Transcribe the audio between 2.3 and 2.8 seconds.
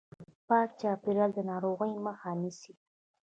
نیسي.